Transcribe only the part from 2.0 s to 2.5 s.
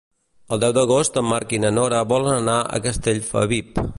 volen